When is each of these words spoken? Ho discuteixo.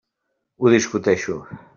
Ho 0.61 0.71
discuteixo. 0.75 1.35